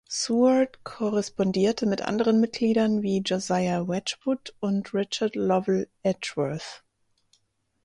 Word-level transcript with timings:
Seward 0.09 0.83
korrespondierte 0.83 1.85
mit 1.85 2.01
anderen 2.01 2.39
Mitgliedern 2.41 3.03
wie 3.03 3.19
Josiah 3.19 3.87
Wedgwood 3.87 4.55
und 4.59 4.95
Richard 4.95 5.35
Lovell 5.35 5.89
Edgeworth. 6.01 6.83